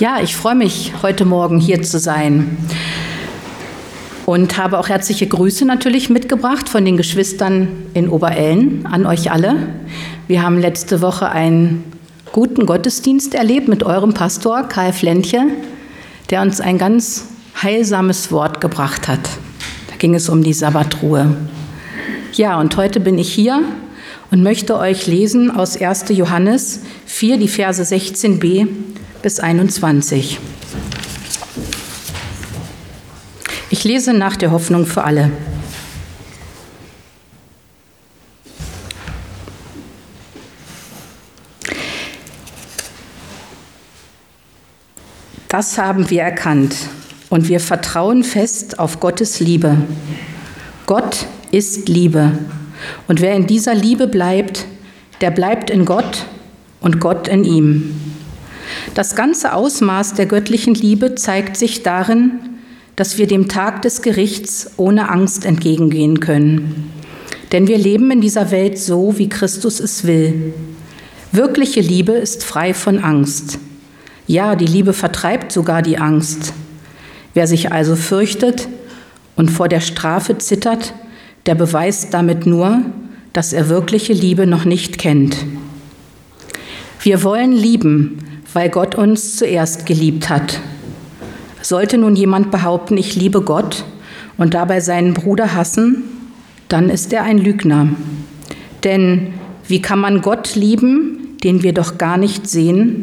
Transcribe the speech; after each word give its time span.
Ja, 0.00 0.18
ich 0.20 0.34
freue 0.34 0.56
mich, 0.56 0.92
heute 1.02 1.24
Morgen 1.24 1.60
hier 1.60 1.80
zu 1.82 2.00
sein 2.00 2.56
und 4.26 4.58
habe 4.58 4.80
auch 4.80 4.88
herzliche 4.88 5.28
Grüße 5.28 5.64
natürlich 5.64 6.10
mitgebracht 6.10 6.68
von 6.68 6.84
den 6.84 6.96
Geschwistern 6.96 7.68
in 7.94 8.08
Oberellen 8.08 8.86
an 8.86 9.06
euch 9.06 9.30
alle. 9.30 9.54
Wir 10.26 10.42
haben 10.42 10.58
letzte 10.58 11.00
Woche 11.00 11.30
einen 11.30 11.84
guten 12.32 12.66
Gottesdienst 12.66 13.36
erlebt 13.36 13.68
mit 13.68 13.84
eurem 13.84 14.14
Pastor 14.14 14.64
Karl 14.64 14.92
Flentje, 14.92 15.44
der 16.30 16.42
uns 16.42 16.60
ein 16.60 16.78
ganz 16.78 17.28
heilsames 17.62 18.32
Wort 18.32 18.60
gebracht 18.60 19.06
hat. 19.06 19.20
Da 19.90 19.94
ging 19.96 20.16
es 20.16 20.28
um 20.28 20.42
die 20.42 20.54
Sabbatruhe. 20.54 21.36
Ja, 22.32 22.58
und 22.58 22.76
heute 22.76 22.98
bin 22.98 23.16
ich 23.16 23.32
hier 23.32 23.62
und 24.32 24.42
möchte 24.42 24.76
euch 24.76 25.06
lesen 25.06 25.52
aus 25.52 25.80
1. 25.80 26.06
Johannes 26.08 26.80
4, 27.06 27.36
die 27.36 27.46
Verse 27.46 27.80
16b 27.80 28.66
bis 29.24 29.40
21. 29.40 30.38
Ich 33.70 33.84
lese 33.84 34.12
nach 34.12 34.36
der 34.36 34.50
Hoffnung 34.50 34.84
für 34.84 35.02
alle. 35.02 35.30
Das 45.48 45.78
haben 45.78 46.10
wir 46.10 46.20
erkannt 46.20 46.76
und 47.30 47.48
wir 47.48 47.60
vertrauen 47.60 48.24
fest 48.24 48.78
auf 48.78 49.00
Gottes 49.00 49.40
Liebe. 49.40 49.78
Gott 50.84 51.24
ist 51.50 51.88
Liebe 51.88 52.32
und 53.08 53.22
wer 53.22 53.34
in 53.34 53.46
dieser 53.46 53.74
Liebe 53.74 54.06
bleibt, 54.06 54.66
der 55.22 55.30
bleibt 55.30 55.70
in 55.70 55.86
Gott 55.86 56.26
und 56.82 57.00
Gott 57.00 57.26
in 57.26 57.44
ihm. 57.44 58.03
Das 58.94 59.16
ganze 59.16 59.54
Ausmaß 59.54 60.14
der 60.14 60.26
göttlichen 60.26 60.74
Liebe 60.74 61.16
zeigt 61.16 61.56
sich 61.56 61.82
darin, 61.82 62.38
dass 62.94 63.18
wir 63.18 63.26
dem 63.26 63.48
Tag 63.48 63.82
des 63.82 64.02
Gerichts 64.02 64.70
ohne 64.76 65.10
Angst 65.10 65.44
entgegengehen 65.44 66.20
können. 66.20 66.92
Denn 67.50 67.66
wir 67.66 67.76
leben 67.76 68.12
in 68.12 68.20
dieser 68.20 68.52
Welt 68.52 68.78
so, 68.78 69.18
wie 69.18 69.28
Christus 69.28 69.80
es 69.80 70.06
will. 70.06 70.54
Wirkliche 71.32 71.80
Liebe 71.80 72.12
ist 72.12 72.44
frei 72.44 72.72
von 72.72 73.00
Angst. 73.00 73.58
Ja, 74.28 74.54
die 74.54 74.66
Liebe 74.66 74.92
vertreibt 74.92 75.50
sogar 75.50 75.82
die 75.82 75.98
Angst. 75.98 76.52
Wer 77.34 77.48
sich 77.48 77.72
also 77.72 77.96
fürchtet 77.96 78.68
und 79.34 79.50
vor 79.50 79.68
der 79.68 79.80
Strafe 79.80 80.38
zittert, 80.38 80.94
der 81.46 81.56
beweist 81.56 82.14
damit 82.14 82.46
nur, 82.46 82.80
dass 83.32 83.52
er 83.52 83.68
wirkliche 83.68 84.12
Liebe 84.12 84.46
noch 84.46 84.64
nicht 84.64 84.98
kennt. 84.98 85.36
Wir 87.02 87.24
wollen 87.24 87.52
lieben, 87.52 88.23
weil 88.54 88.70
Gott 88.70 88.94
uns 88.94 89.36
zuerst 89.36 89.84
geliebt 89.84 90.30
hat. 90.30 90.60
Sollte 91.60 91.98
nun 91.98 92.16
jemand 92.16 92.50
behaupten, 92.50 92.96
ich 92.96 93.16
liebe 93.16 93.42
Gott 93.42 93.84
und 94.36 94.54
dabei 94.54 94.80
seinen 94.80 95.12
Bruder 95.12 95.54
hassen, 95.54 96.04
dann 96.68 96.88
ist 96.88 97.12
er 97.12 97.24
ein 97.24 97.38
Lügner. 97.38 97.88
Denn 98.84 99.34
wie 99.66 99.82
kann 99.82 99.98
man 99.98 100.22
Gott 100.22 100.54
lieben, 100.54 101.36
den 101.42 101.62
wir 101.62 101.72
doch 101.72 101.98
gar 101.98 102.16
nicht 102.16 102.48
sehen, 102.48 103.02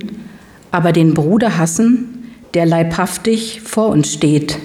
aber 0.71 0.91
den 0.91 1.13
Bruder 1.13 1.57
hassen, 1.57 2.33
der 2.53 2.65
leibhaftig 2.65 3.61
vor 3.61 3.89
uns 3.89 4.13
steht? 4.13 4.57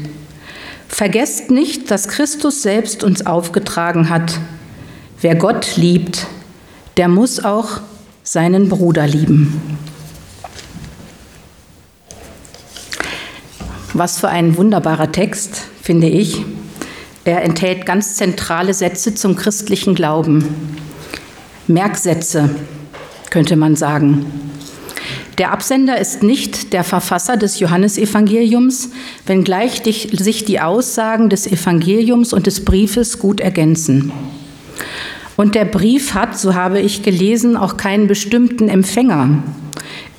Vergesst 0.88 1.50
nicht, 1.50 1.90
dass 1.90 2.08
Christus 2.08 2.62
selbst 2.62 3.02
uns 3.02 3.26
aufgetragen 3.26 4.08
hat. 4.08 4.38
Wer 5.20 5.34
Gott 5.34 5.76
liebt, 5.76 6.26
der 6.96 7.08
muss 7.08 7.44
auch 7.44 7.80
seinen 8.22 8.68
Bruder 8.68 9.06
lieben. 9.06 9.60
Was 13.98 14.18
für 14.18 14.28
ein 14.28 14.58
wunderbarer 14.58 15.10
Text, 15.10 15.62
finde 15.80 16.06
ich. 16.06 16.44
Er 17.24 17.42
enthält 17.42 17.86
ganz 17.86 18.16
zentrale 18.16 18.74
Sätze 18.74 19.14
zum 19.14 19.36
christlichen 19.36 19.94
Glauben. 19.94 20.44
Merksätze, 21.66 22.50
könnte 23.30 23.56
man 23.56 23.74
sagen. 23.74 24.26
Der 25.38 25.50
Absender 25.50 25.98
ist 25.98 26.22
nicht 26.22 26.74
der 26.74 26.84
Verfasser 26.84 27.38
des 27.38 27.58
Johannesevangeliums, 27.58 28.90
wenngleich 29.24 29.82
sich 29.82 30.44
die 30.44 30.60
Aussagen 30.60 31.30
des 31.30 31.46
Evangeliums 31.46 32.34
und 32.34 32.46
des 32.46 32.66
Briefes 32.66 33.18
gut 33.18 33.40
ergänzen. 33.40 34.12
Und 35.38 35.54
der 35.54 35.64
Brief 35.64 36.12
hat, 36.12 36.38
so 36.38 36.52
habe 36.52 36.80
ich 36.80 37.02
gelesen, 37.02 37.56
auch 37.56 37.78
keinen 37.78 38.08
bestimmten 38.08 38.68
Empfänger, 38.68 39.42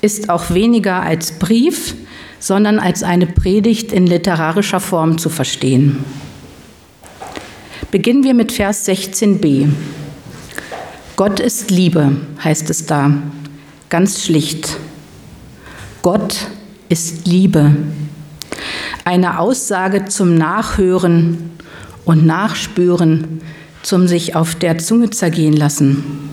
ist 0.00 0.30
auch 0.30 0.50
weniger 0.50 1.00
als 1.00 1.38
Brief, 1.38 1.94
sondern 2.38 2.78
als 2.78 3.02
eine 3.02 3.26
Predigt 3.26 3.92
in 3.92 4.06
literarischer 4.06 4.80
Form 4.80 5.18
zu 5.18 5.28
verstehen. 5.28 6.04
Beginnen 7.90 8.24
wir 8.24 8.34
mit 8.34 8.52
Vers 8.52 8.86
16b. 8.88 9.68
Gott 11.16 11.40
ist 11.40 11.70
Liebe, 11.70 12.12
heißt 12.42 12.70
es 12.70 12.86
da, 12.86 13.12
ganz 13.88 14.22
schlicht. 14.22 14.76
Gott 16.02 16.46
ist 16.88 17.26
Liebe. 17.26 17.74
Eine 19.04 19.40
Aussage 19.40 20.04
zum 20.04 20.34
Nachhören 20.34 21.50
und 22.04 22.24
Nachspüren, 22.26 23.40
zum 23.82 24.06
sich 24.06 24.36
auf 24.36 24.54
der 24.54 24.78
Zunge 24.78 25.10
zergehen 25.10 25.54
lassen 25.54 26.28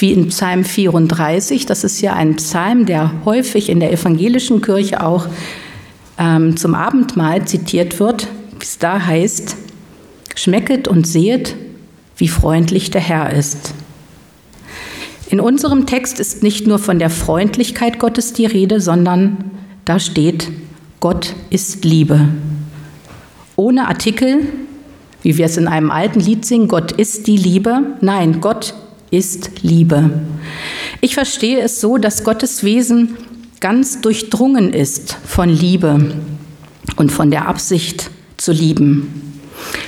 wie 0.00 0.12
in 0.12 0.28
Psalm 0.28 0.64
34. 0.64 1.66
Das 1.66 1.84
ist 1.84 2.00
ja 2.00 2.14
ein 2.14 2.36
Psalm, 2.36 2.86
der 2.86 3.12
häufig 3.24 3.68
in 3.68 3.80
der 3.80 3.92
evangelischen 3.92 4.62
Kirche 4.62 5.04
auch 5.04 5.26
ähm, 6.18 6.56
zum 6.56 6.74
Abendmahl 6.74 7.44
zitiert 7.46 8.00
wird, 8.00 8.28
wie 8.58 8.64
es 8.64 8.78
da 8.78 9.04
heißt, 9.04 9.56
schmecket 10.34 10.88
und 10.88 11.06
sehet, 11.06 11.56
wie 12.16 12.28
freundlich 12.28 12.90
der 12.90 13.00
Herr 13.00 13.32
ist. 13.32 13.74
In 15.30 15.40
unserem 15.40 15.86
Text 15.86 16.18
ist 16.18 16.42
nicht 16.42 16.66
nur 16.66 16.78
von 16.78 16.98
der 16.98 17.10
Freundlichkeit 17.10 17.98
Gottes 17.98 18.32
die 18.32 18.46
Rede, 18.46 18.80
sondern 18.80 19.50
da 19.84 19.98
steht, 19.98 20.50
Gott 20.98 21.34
ist 21.50 21.84
Liebe. 21.84 22.28
Ohne 23.56 23.88
Artikel, 23.88 24.40
wie 25.22 25.36
wir 25.36 25.46
es 25.46 25.56
in 25.56 25.68
einem 25.68 25.90
alten 25.90 26.20
Lied 26.20 26.44
singen, 26.44 26.68
Gott 26.68 26.92
ist 26.92 27.26
die 27.26 27.36
Liebe. 27.36 27.80
Nein, 28.00 28.40
Gott 28.40 28.74
ist 29.10 29.62
Liebe. 29.62 30.10
Ich 31.00 31.14
verstehe 31.14 31.60
es 31.60 31.80
so, 31.80 31.98
dass 31.98 32.24
Gottes 32.24 32.62
Wesen 32.64 33.16
ganz 33.60 34.00
durchdrungen 34.00 34.72
ist 34.72 35.16
von 35.26 35.48
Liebe 35.48 36.14
und 36.96 37.12
von 37.12 37.30
der 37.30 37.48
Absicht 37.48 38.10
zu 38.36 38.52
lieben. 38.52 39.40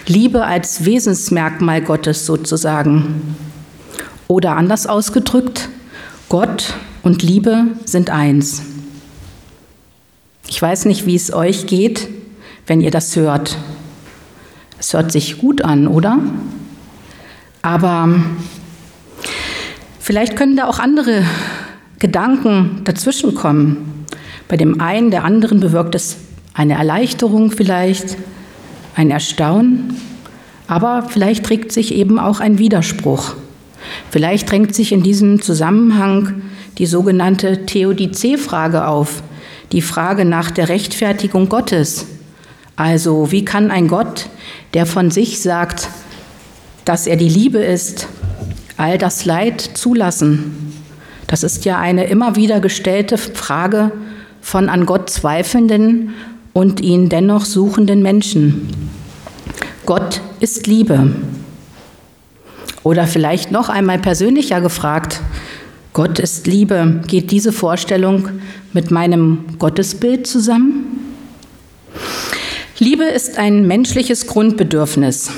Liebe 0.06 0.44
als 0.44 0.84
Wesensmerkmal 0.84 1.82
Gottes 1.82 2.27
sozusagen. 2.27 3.37
Oder 4.28 4.56
anders 4.56 4.87
ausgedrückt, 4.87 5.69
Gott 6.28 6.75
und 7.03 7.22
Liebe 7.22 7.66
sind 7.84 8.11
eins. 8.11 8.62
Ich 10.49 10.61
weiß 10.61 10.84
nicht, 10.84 11.06
wie 11.06 11.15
es 11.15 11.32
euch 11.32 11.66
geht, 11.66 12.09
wenn 12.66 12.81
ihr 12.81 12.91
das 12.91 13.16
hört. 13.16 13.56
Es 14.78 14.93
hört 14.93 15.12
sich 15.12 15.38
gut 15.38 15.62
an, 15.62 15.87
oder? 15.87 16.19
Aber 17.62 18.09
Vielleicht 20.05 20.35
können 20.35 20.57
da 20.57 20.67
auch 20.67 20.81
andere 20.81 21.23
Gedanken 22.01 22.81
dazwischenkommen. 22.83 24.05
Bei 24.49 24.57
dem 24.57 24.81
einen, 24.81 25.13
der 25.13 25.23
anderen 25.23 25.61
bewirkt 25.61 25.95
es 25.95 26.17
eine 26.55 26.75
Erleichterung 26.75 27.53
vielleicht, 27.53 28.17
ein 28.97 29.12
Erstaunen, 29.12 29.95
aber 30.67 31.07
vielleicht 31.09 31.47
trägt 31.47 31.71
sich 31.71 31.95
eben 31.95 32.19
auch 32.19 32.41
ein 32.41 32.59
Widerspruch. 32.59 33.37
Vielleicht 34.11 34.51
drängt 34.51 34.75
sich 34.75 34.91
in 34.91 35.05
diesem 35.05 35.41
Zusammenhang 35.41 36.43
die 36.79 36.87
sogenannte 36.87 37.65
Theodizee-Frage 37.65 38.89
auf, 38.89 39.23
die 39.71 39.83
Frage 39.83 40.25
nach 40.25 40.51
der 40.51 40.69
Rechtfertigung 40.69 41.49
Gottes. 41.49 42.06
Also 42.75 43.31
wie 43.31 43.44
kann 43.44 43.71
ein 43.71 43.87
Gott, 43.87 44.29
der 44.75 44.85
von 44.85 45.12
sich 45.12 45.41
sagt, 45.41 45.88
dass 46.85 47.06
er 47.06 47.17
die 47.17 47.29
Liebe 47.29 47.59
ist, 47.59 48.09
all 48.77 48.99
das 48.99 49.25
Leid 49.25 49.61
zulassen? 49.61 50.73
Das 51.27 51.43
ist 51.43 51.65
ja 51.65 51.79
eine 51.79 52.05
immer 52.05 52.37
wieder 52.37 52.61
gestellte 52.61 53.17
Frage 53.19 53.93
von 54.41 54.69
an 54.69 54.87
Gott 54.87 55.09
zweifelnden 55.09 56.15
und 56.53 56.81
ihn 56.81 57.09
dennoch 57.09 57.45
suchenden 57.45 58.03
Menschen. 58.03 58.91
Gott 59.87 60.21
ist 60.41 60.67
Liebe. 60.67 61.13
Oder 62.83 63.07
vielleicht 63.07 63.51
noch 63.51 63.69
einmal 63.69 63.99
persönlicher 63.99 64.61
gefragt, 64.61 65.21
Gott 65.93 66.19
ist 66.19 66.47
Liebe, 66.47 67.03
geht 67.07 67.31
diese 67.31 67.53
Vorstellung 67.53 68.29
mit 68.73 68.91
meinem 68.91 69.45
Gottesbild 69.59 70.27
zusammen? 70.27 70.87
Liebe 72.79 73.05
ist 73.05 73.39
ein 73.39 73.67
menschliches 73.67 74.27
Grundbedürfnis. 74.27 75.31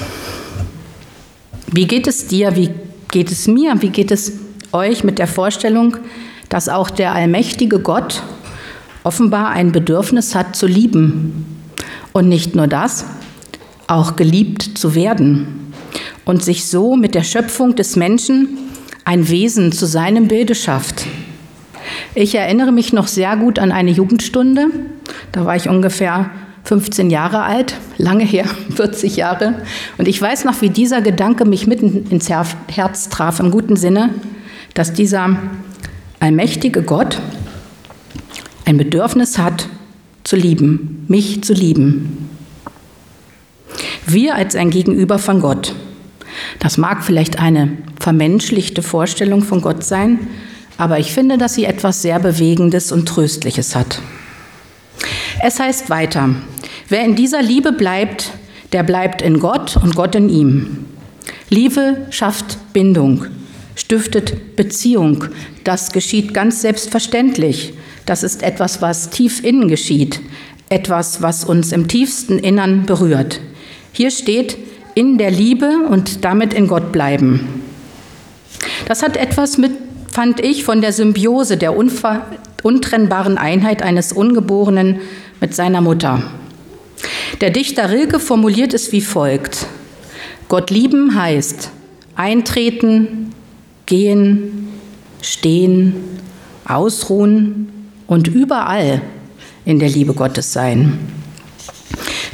Wie 1.67 1.87
geht 1.87 2.07
es 2.07 2.29
dir, 2.29 2.57
wie 2.57 2.71
geht 3.14 3.31
es 3.31 3.46
mir, 3.46 3.81
wie 3.81 3.90
geht 3.90 4.11
es 4.11 4.32
euch 4.72 5.05
mit 5.05 5.20
der 5.20 5.28
Vorstellung, 5.28 5.96
dass 6.49 6.69
auch 6.69 6.90
der 6.90 7.12
allmächtige 7.14 7.78
Gott 7.78 8.25
offenbar 9.05 9.50
ein 9.50 9.70
Bedürfnis 9.70 10.34
hat 10.34 10.56
zu 10.56 10.66
lieben. 10.66 11.46
Und 12.12 12.28
nicht 12.28 12.56
nur 12.56 12.66
das, 12.66 13.05
auch 13.87 14.16
geliebt 14.16 14.62
zu 14.76 14.96
werden 14.96 15.72
und 16.25 16.43
sich 16.43 16.66
so 16.66 16.96
mit 16.96 17.14
der 17.14 17.22
Schöpfung 17.22 17.76
des 17.76 17.94
Menschen 17.94 18.58
ein 19.05 19.28
Wesen 19.28 19.70
zu 19.70 19.87
seinem 19.87 20.26
Bilde 20.26 20.56
schafft. 20.56 21.06
Ich 22.16 22.34
erinnere 22.34 22.72
mich 22.72 22.93
noch 22.93 23.06
sehr 23.06 23.37
gut 23.37 23.61
an 23.61 23.70
eine 23.70 23.93
Jugendstunde. 23.93 24.70
Da 25.31 25.44
war 25.44 25.55
ich 25.55 25.69
ungefähr 25.69 26.31
15 26.64 27.11
Jahre 27.11 27.43
alt, 27.43 27.76
lange 27.99 28.25
her, 28.25 28.46
40 28.75 29.16
Jahre. 29.16 29.62
Und 29.99 30.08
ich 30.08 30.20
weiß 30.20 30.44
noch, 30.44 30.61
wie 30.62 30.70
dieser 30.70 31.02
Gedanke 31.02 31.44
mich 31.44 31.66
mitten 31.66 32.06
ins 32.11 32.28
Herz 32.28 33.08
traf, 33.08 33.40
im 33.40 33.50
guten 33.50 33.76
Sinne, 33.76 34.11
dass 34.75 34.93
dieser 34.93 35.37
allmächtige 36.20 36.82
Gott 36.82 37.20
ein 38.64 38.78
Bedürfnis 38.78 39.38
hat, 39.38 39.69
zu 40.25 40.37
lieben, 40.37 41.05
mich 41.06 41.44
zu 41.44 41.52
lieben. 41.52 42.31
Wir 44.06 44.34
als 44.34 44.56
ein 44.56 44.70
Gegenüber 44.70 45.19
von 45.19 45.40
Gott. 45.40 45.75
Das 46.58 46.78
mag 46.78 47.05
vielleicht 47.05 47.38
eine 47.38 47.76
vermenschlichte 48.00 48.82
Vorstellung 48.82 49.43
von 49.43 49.61
Gott 49.61 49.84
sein, 49.84 50.19
aber 50.78 50.99
ich 50.99 51.12
finde, 51.12 51.38
dass 51.38 51.55
sie 51.55 51.64
etwas 51.64 52.02
sehr 52.02 52.19
Bewegendes 52.19 52.90
und 52.90 53.06
Tröstliches 53.06 53.76
hat. 53.76 54.00
Es 55.43 55.61
heißt 55.61 55.90
weiter, 55.90 56.31
wer 56.89 57.05
in 57.05 57.17
dieser 57.17 57.43
Liebe 57.43 57.73
bleibt, 57.73 58.31
der 58.73 58.83
bleibt 58.83 59.23
in 59.23 59.41
Gott 59.41 59.77
und 59.77 59.95
Gott 59.95 60.15
in 60.15 60.29
ihm. 60.29 60.87
Liebe 61.49 62.07
schafft 62.11 62.59
Bindung, 62.73 63.27
stiftet 63.75 64.57
Beziehung. 64.57 65.27
Das 65.63 65.93
geschieht 65.93 66.35
ganz 66.35 66.61
selbstverständlich. 66.63 67.75
Das 68.07 68.23
ist 68.23 68.43
etwas, 68.43 68.83
was 68.83 69.11
tief 69.11 69.43
innen 69.45 69.69
geschieht, 69.69 70.21
etwas, 70.69 71.23
was 71.23 71.45
uns 71.45 71.73
im 71.73 71.89
tiefsten 71.89 72.39
Innern 72.39 72.87
berührt. 72.87 73.41
Hier 73.93 74.11
steht, 74.11 74.59
in 74.95 75.19
der 75.19 75.31
Liebe 75.31 75.87
und 75.91 76.25
damit 76.25 76.55
in 76.55 76.69
Gott 76.69 76.93
bleiben. 76.93 77.63
Das 78.87 79.03
hat 79.03 79.17
etwas 79.17 79.59
mit, 79.59 79.73
fand 80.11 80.41
ich, 80.41 80.65
von 80.65 80.81
der 80.81 80.93
Symbiose, 80.93 81.57
der 81.57 81.75
untrennbaren 81.77 83.39
Einheit 83.39 83.83
eines 83.83 84.13
Ungeborenen 84.13 85.01
mit 85.41 85.55
seiner 85.55 85.81
Mutter. 85.81 86.23
Der 87.41 87.51
Dichter 87.51 87.91
Rilke 87.91 88.21
formuliert 88.21 88.75
es 88.75 88.93
wie 88.93 89.01
folgt. 89.01 89.67
Gott 90.49 90.71
lieben 90.71 91.21
heißt 91.21 91.71
eintreten, 92.17 93.33
gehen, 93.87 94.69
stehen, 95.21 95.95
ausruhen 96.65 97.91
und 98.07 98.29
überall 98.29 99.03
in 99.65 99.79
der 99.79 99.89
Liebe 99.89 100.15
Gottes 100.15 100.53
sein. 100.53 100.99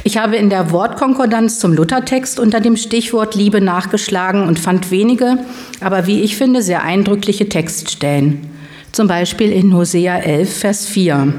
Ich 0.03 0.17
habe 0.17 0.35
in 0.35 0.49
der 0.49 0.71
Wortkonkordanz 0.71 1.59
zum 1.59 1.73
Luthertext 1.73 2.39
unter 2.39 2.59
dem 2.59 2.75
Stichwort 2.75 3.35
Liebe 3.35 3.61
nachgeschlagen 3.61 4.47
und 4.47 4.59
fand 4.59 4.91
wenige, 4.91 5.37
aber 5.79 6.07
wie 6.07 6.21
ich 6.21 6.37
finde, 6.37 6.61
sehr 6.61 6.83
eindrückliche 6.83 7.49
Textstellen. 7.49 8.49
Zum 8.91 9.07
Beispiel 9.07 9.51
in 9.51 9.73
Hosea 9.75 10.17
11, 10.17 10.57
Vers 10.57 10.85
4, 10.85 11.33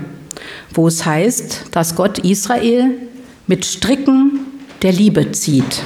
wo 0.75 0.88
es 0.88 1.05
heißt, 1.05 1.67
dass 1.73 1.97
Gott 1.97 2.19
Israel 2.20 2.94
mit 3.46 3.64
Stricken 3.64 4.40
der 4.82 4.92
Liebe 4.92 5.32
zieht. 5.32 5.82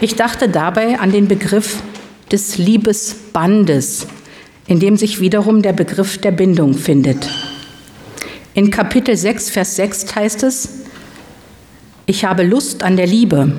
Ich 0.00 0.16
dachte 0.16 0.48
dabei 0.48 0.98
an 0.98 1.12
den 1.12 1.28
Begriff 1.28 1.82
des 2.30 2.58
Liebesbandes, 2.58 4.06
in 4.66 4.80
dem 4.80 4.96
sich 4.96 5.20
wiederum 5.20 5.62
der 5.62 5.72
Begriff 5.72 6.18
der 6.18 6.32
Bindung 6.32 6.74
findet. 6.74 7.28
In 8.54 8.70
Kapitel 8.70 9.16
6, 9.16 9.50
Vers 9.50 9.76
6 9.76 10.14
heißt 10.14 10.42
es, 10.42 10.68
ich 12.06 12.24
habe 12.24 12.42
Lust 12.42 12.82
an 12.82 12.96
der 12.96 13.06
Liebe 13.06 13.52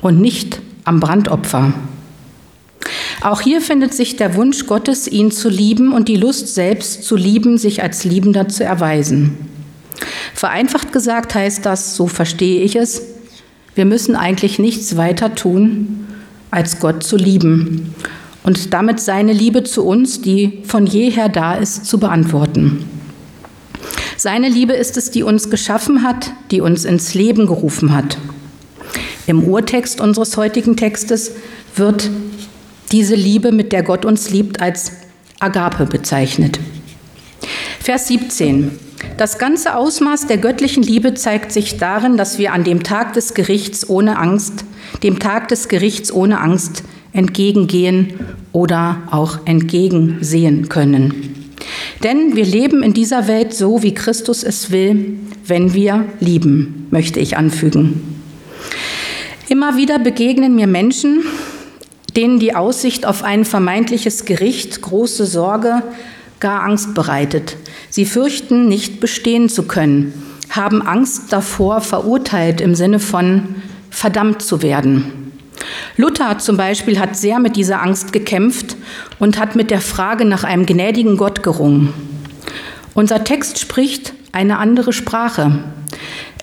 und 0.00 0.20
nicht 0.20 0.60
am 0.84 0.98
Brandopfer. 0.98 1.72
Auch 3.20 3.40
hier 3.40 3.60
findet 3.60 3.94
sich 3.94 4.16
der 4.16 4.34
Wunsch 4.34 4.66
Gottes, 4.66 5.06
ihn 5.06 5.30
zu 5.30 5.48
lieben 5.48 5.92
und 5.92 6.08
die 6.08 6.16
Lust 6.16 6.54
selbst 6.54 7.04
zu 7.04 7.14
lieben, 7.14 7.56
sich 7.56 7.82
als 7.82 8.02
Liebender 8.02 8.48
zu 8.48 8.64
erweisen. 8.64 9.51
Vereinfacht 10.34 10.92
gesagt 10.92 11.34
heißt 11.34 11.64
das, 11.64 11.96
so 11.96 12.06
verstehe 12.06 12.62
ich 12.62 12.76
es, 12.76 13.02
wir 13.74 13.84
müssen 13.84 14.16
eigentlich 14.16 14.58
nichts 14.58 14.96
weiter 14.96 15.34
tun, 15.34 16.06
als 16.50 16.80
Gott 16.80 17.02
zu 17.02 17.16
lieben 17.16 17.94
und 18.42 18.74
damit 18.74 19.00
seine 19.00 19.32
Liebe 19.32 19.64
zu 19.64 19.84
uns, 19.84 20.20
die 20.20 20.62
von 20.66 20.86
jeher 20.86 21.28
da 21.28 21.54
ist, 21.54 21.86
zu 21.86 21.98
beantworten. 21.98 22.84
Seine 24.16 24.48
Liebe 24.48 24.74
ist 24.74 24.96
es, 24.96 25.10
die 25.10 25.22
uns 25.22 25.50
geschaffen 25.50 26.02
hat, 26.02 26.32
die 26.50 26.60
uns 26.60 26.84
ins 26.84 27.14
Leben 27.14 27.46
gerufen 27.46 27.94
hat. 27.94 28.18
Im 29.26 29.44
Urtext 29.44 30.00
unseres 30.00 30.36
heutigen 30.36 30.76
Textes 30.76 31.32
wird 31.76 32.10
diese 32.90 33.14
Liebe, 33.14 33.52
mit 33.52 33.72
der 33.72 33.82
Gott 33.82 34.04
uns 34.04 34.30
liebt, 34.30 34.60
als 34.60 34.92
Agape 35.40 35.86
bezeichnet. 35.86 36.60
Vers 37.80 38.08
17. 38.08 38.78
Das 39.16 39.38
ganze 39.38 39.76
Ausmaß 39.76 40.26
der 40.26 40.38
göttlichen 40.38 40.82
Liebe 40.82 41.14
zeigt 41.14 41.52
sich 41.52 41.76
darin, 41.76 42.16
dass 42.16 42.38
wir 42.38 42.52
an 42.52 42.64
dem 42.64 42.82
Tag 42.82 43.12
des 43.12 43.34
Gerichts 43.34 43.88
ohne 43.88 44.18
Angst, 44.18 44.64
dem 45.02 45.18
Tag 45.18 45.48
des 45.48 45.68
Gerichts 45.68 46.12
ohne 46.12 46.40
Angst 46.40 46.82
entgegengehen 47.12 48.14
oder 48.52 49.02
auch 49.10 49.46
entgegensehen 49.46 50.68
können. 50.68 51.32
Denn 52.02 52.34
wir 52.34 52.44
leben 52.44 52.82
in 52.82 52.94
dieser 52.94 53.28
Welt 53.28 53.54
so, 53.54 53.82
wie 53.82 53.94
Christus 53.94 54.42
es 54.42 54.70
will, 54.70 55.18
wenn 55.46 55.74
wir 55.74 56.06
lieben, 56.20 56.86
möchte 56.90 57.20
ich 57.20 57.36
anfügen. 57.36 58.20
Immer 59.48 59.76
wieder 59.76 59.98
begegnen 59.98 60.54
mir 60.54 60.66
Menschen, 60.66 61.22
denen 62.16 62.38
die 62.38 62.54
Aussicht 62.54 63.06
auf 63.06 63.22
ein 63.22 63.44
vermeintliches 63.44 64.24
Gericht 64.24 64.82
große 64.82 65.26
Sorge, 65.26 65.82
gar 66.42 66.64
Angst 66.64 66.92
bereitet. 66.92 67.56
Sie 67.88 68.04
fürchten, 68.04 68.68
nicht 68.68 69.00
bestehen 69.00 69.48
zu 69.48 69.62
können, 69.62 70.12
haben 70.50 70.82
Angst 70.82 71.32
davor, 71.32 71.80
verurteilt 71.80 72.60
im 72.60 72.74
Sinne 72.74 72.98
von 72.98 73.54
verdammt 73.90 74.42
zu 74.42 74.60
werden. 74.60 75.32
Luther 75.96 76.38
zum 76.38 76.56
Beispiel 76.56 76.98
hat 76.98 77.16
sehr 77.16 77.38
mit 77.38 77.56
dieser 77.56 77.80
Angst 77.80 78.12
gekämpft 78.12 78.76
und 79.20 79.38
hat 79.38 79.54
mit 79.54 79.70
der 79.70 79.80
Frage 79.80 80.24
nach 80.24 80.42
einem 80.42 80.66
gnädigen 80.66 81.16
Gott 81.16 81.42
gerungen. 81.42 81.94
Unser 82.94 83.22
Text 83.22 83.60
spricht 83.60 84.12
eine 84.32 84.58
andere 84.58 84.92
Sprache. 84.92 85.62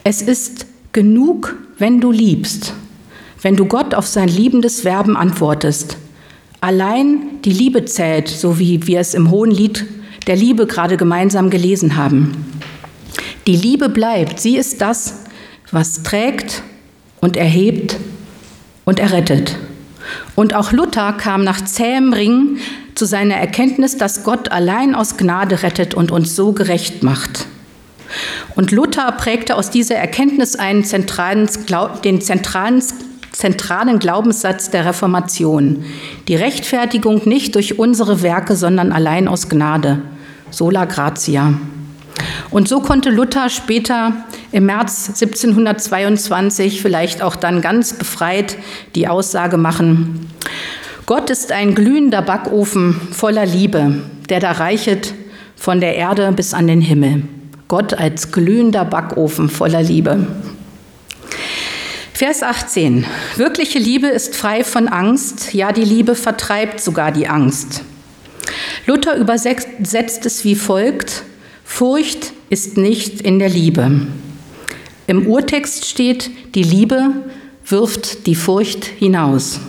Es 0.04 0.22
ist 0.22 0.66
genug, 0.94 1.58
wenn 1.78 2.00
du 2.00 2.12
liebst, 2.12 2.74
wenn 3.42 3.58
du 3.58 3.66
Gott 3.66 3.94
auf 3.94 4.08
sein 4.08 4.30
liebendes 4.30 4.82
Verben 4.82 5.18
antwortest. 5.18 5.98
Allein 6.62 7.42
die 7.44 7.54
Liebe 7.54 7.86
zählt, 7.86 8.28
so 8.28 8.60
wie 8.60 8.88
wir 8.88 9.00
es 9.00 9.14
im 9.14 9.30
Hohen 9.30 9.52
Lied 9.52 9.86
der 10.30 10.36
Liebe 10.36 10.68
gerade 10.68 10.96
gemeinsam 10.96 11.50
gelesen 11.50 11.98
haben. 11.98 12.46
Die 13.48 13.56
Liebe 13.56 13.90
bleibt, 13.90 14.40
sie 14.40 14.58
ist 14.58 14.80
das, 14.80 15.24
was 15.72 16.04
trägt 16.04 16.62
und 17.20 17.36
erhebt 17.36 17.98
und 18.86 19.00
errettet. 19.00 19.56
Und 20.36 20.54
auch 20.54 20.72
Luther 20.72 21.14
kam 21.14 21.44
nach 21.44 21.66
zähem 21.66 22.14
Ringen 22.14 22.60
zu 22.94 23.06
seiner 23.06 23.38
Erkenntnis, 23.38 23.98
dass 23.98 24.24
Gott 24.24 24.52
allein 24.52 24.94
aus 24.94 25.18
Gnade 25.18 25.64
rettet 25.64 25.96
und 25.96 26.12
uns 26.12 26.36
so 26.36 26.52
gerecht 26.52 27.02
macht. 27.02 27.48
Und 28.56 28.72
Luther 28.72 29.12
prägte 29.14 29.56
aus 29.56 29.72
dieser 29.72 29.96
Erkenntnis 29.96 30.56
einen 30.56 30.84
zentralen, 30.84 31.50
den 32.04 32.22
zentralen, 32.22 32.84
zentralen 33.32 33.98
Glaubenssatz 33.98 34.70
der 34.70 34.86
Reformation. 34.86 35.86
Die 36.28 36.36
Rechtfertigung 36.36 37.28
nicht 37.28 37.56
durch 37.56 37.80
unsere 37.80 38.22
Werke, 38.22 38.56
sondern 38.56 38.92
allein 38.92 39.28
aus 39.28 39.50
Gnade. 39.50 40.04
Sola 40.52 40.86
gratia. 40.86 41.54
Und 42.50 42.68
so 42.68 42.82
konnte 42.82 43.10
Luther 43.10 43.50
später 43.50 44.14
im 44.52 44.66
März 44.66 45.22
1722 45.22 46.82
vielleicht 46.82 47.22
auch 47.22 47.36
dann 47.36 47.62
ganz 47.62 47.94
befreit 47.94 48.58
die 48.96 49.08
Aussage 49.08 49.58
machen, 49.58 50.30
Gott 51.06 51.32
ist 51.32 51.52
ein 51.52 51.74
glühender 51.74 52.22
Backofen 52.22 52.94
voller 53.12 53.46
Liebe, 53.46 53.96
der 54.30 54.40
da 54.40 54.52
reichet 54.52 55.16
von 55.56 55.82
der 55.82 55.96
Erde 55.96 56.32
bis 56.32 56.54
an 56.54 56.68
den 56.68 56.82
Himmel. 56.82 57.24
Gott 57.68 57.96
als 57.96 58.32
glühender 58.32 58.86
Backofen 58.86 59.50
voller 59.50 59.82
Liebe. 59.82 60.28
Vers 62.14 62.44
18. 62.44 63.06
Wirkliche 63.38 63.80
Liebe 63.80 64.08
ist 64.08 64.36
frei 64.36 64.64
von 64.64 64.88
Angst, 64.88 65.54
ja 65.54 65.72
die 65.72 65.84
Liebe 65.84 66.16
vertreibt 66.16 66.80
sogar 66.80 67.12
die 67.12 67.28
Angst. 67.28 67.82
Luther 68.86 69.16
übersetzt 69.16 69.69
es 69.82 70.44
wie 70.44 70.56
folgt, 70.56 71.24
Furcht 71.64 72.34
ist 72.50 72.78
nicht 72.78 73.22
in 73.22 73.40
der 73.40 73.50
Liebe. 73.50 74.08
Im 75.08 75.28
Urtext 75.28 75.86
steht, 75.86 76.30
die 76.56 76.64
Liebe 76.64 77.12
wirft 77.66 78.26
die 78.28 78.36
Furcht 78.36 78.86
hinaus. 78.86 79.60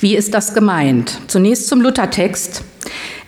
Wie 0.00 0.16
ist 0.16 0.34
das 0.34 0.54
gemeint? 0.54 1.20
Zunächst 1.28 1.68
zum 1.68 1.80
Luthertext. 1.80 2.62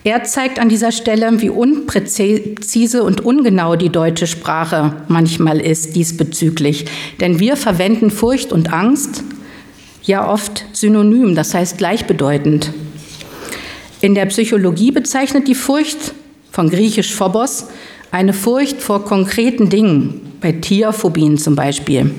Er 0.05 0.25
zeigt 0.25 0.59
an 0.59 0.69
dieser 0.69 0.93
Stelle, 0.93 1.41
wie 1.41 1.51
unpräzise 1.51 3.03
und 3.03 3.21
ungenau 3.21 3.77
die 3.77 3.91
deutsche 3.91 4.27
Sprache 4.27 4.97
manchmal 5.09 5.61
ist 5.61 5.97
diesbezüglich. 5.97 6.87
Denn 7.21 7.41
wir 7.41 7.57
verwenden 7.57 8.11
Furcht 8.11 8.53
und 8.53 8.73
Angst 8.73 9.23
ja 10.03 10.31
oft 10.31 10.65
synonym, 10.73 11.35
das 11.35 11.55
heißt 11.55 11.79
gleichbedeutend. 11.79 12.73
In 14.01 14.15
der 14.15 14.27
Psychologie 14.27 14.93
bezeichnet 14.93 15.49
die 15.49 15.57
Furcht 15.57 16.15
von 16.53 16.71
griechisch 16.71 17.15
Phobos 17.15 17.67
eine 18.13 18.33
Furcht 18.33 18.81
vor 18.81 19.05
konkreten 19.05 19.69
Dingen, 19.69 20.21
bei 20.41 20.53
Tierphobien 20.53 21.37
zum 21.37 21.57
Beispiel. 21.57 22.13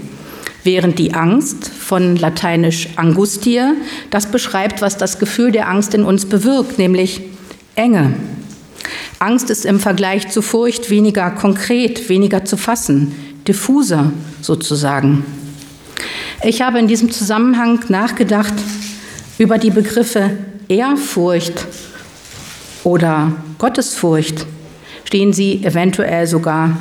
Während 0.66 1.00
die 1.00 1.14
Angst 1.14 1.70
von 1.70 2.18
lateinisch 2.18 2.90
Angustie 2.98 3.62
das 4.10 4.30
beschreibt, 4.30 4.82
was 4.82 4.98
das 4.98 5.20
Gefühl 5.20 5.52
der 5.54 5.70
Angst 5.70 5.94
in 5.94 6.04
uns 6.04 6.26
bewirkt, 6.26 6.78
nämlich 6.78 7.22
Enge. 7.76 8.14
Angst 9.20 9.50
ist 9.50 9.66
im 9.66 9.80
Vergleich 9.80 10.30
zu 10.30 10.42
Furcht 10.42 10.90
weniger 10.90 11.32
konkret, 11.32 12.10
weniger 12.10 12.44
zu 12.44 12.58
fassen, 12.58 13.16
diffuser 13.48 14.12
sozusagen. 14.42 15.24
Ich 16.44 16.62
habe 16.62 16.80
in 16.80 16.88
diesem 16.88 17.10
Zusammenhang 17.10 17.80
nachgedacht 17.88 18.54
über 19.38 19.58
die 19.58 19.72
Begriffe 19.72 20.32
Ehrfurcht 20.70 21.66
oder 22.84 23.34
Gottesfurcht. 23.58 24.46
Stehen 25.04 25.34
sie 25.34 25.64
eventuell 25.64 26.28
sogar 26.28 26.78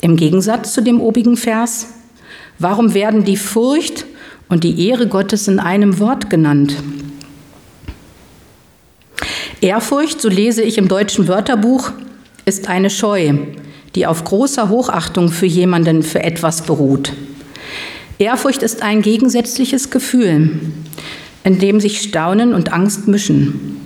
im 0.00 0.16
Gegensatz 0.16 0.72
zu 0.72 0.80
dem 0.80 1.00
obigen 1.00 1.36
Vers? 1.36 1.86
Warum 2.58 2.92
werden 2.92 3.22
die 3.22 3.36
Furcht 3.36 4.04
und 4.48 4.64
die 4.64 4.88
Ehre 4.88 5.06
Gottes 5.06 5.46
in 5.46 5.60
einem 5.60 6.00
Wort 6.00 6.28
genannt? 6.28 6.74
Ehrfurcht, 9.60 10.20
so 10.20 10.28
lese 10.28 10.62
ich 10.62 10.76
im 10.76 10.88
deutschen 10.88 11.28
Wörterbuch, 11.28 11.92
ist 12.46 12.68
eine 12.68 12.90
Scheu, 12.90 13.34
die 13.94 14.08
auf 14.08 14.24
großer 14.24 14.68
Hochachtung 14.68 15.28
für 15.28 15.46
jemanden, 15.46 16.02
für 16.02 16.24
etwas 16.24 16.62
beruht. 16.62 17.12
Ehrfurcht 18.18 18.64
ist 18.64 18.82
ein 18.82 19.02
gegensätzliches 19.02 19.90
Gefühl, 19.90 20.58
in 21.44 21.58
dem 21.58 21.78
sich 21.78 22.00
Staunen 22.00 22.54
und 22.54 22.72
Angst 22.72 23.06
mischen. 23.06 23.80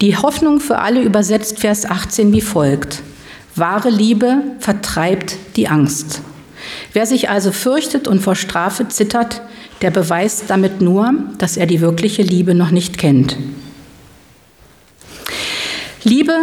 Die 0.00 0.16
Hoffnung 0.16 0.60
für 0.60 0.78
alle 0.78 1.02
übersetzt 1.02 1.58
Vers 1.60 1.84
18 1.84 2.32
wie 2.32 2.40
folgt. 2.40 3.02
Wahre 3.54 3.90
Liebe 3.90 4.42
vertreibt 4.60 5.36
die 5.56 5.68
Angst. 5.68 6.22
Wer 6.92 7.06
sich 7.06 7.28
also 7.28 7.52
fürchtet 7.52 8.08
und 8.08 8.20
vor 8.20 8.34
Strafe 8.34 8.88
zittert, 8.88 9.42
der 9.82 9.90
beweist 9.90 10.44
damit 10.48 10.80
nur, 10.80 11.12
dass 11.38 11.56
er 11.56 11.66
die 11.66 11.80
wirkliche 11.80 12.22
Liebe 12.22 12.54
noch 12.54 12.70
nicht 12.70 12.98
kennt. 12.98 13.36
Liebe 16.04 16.36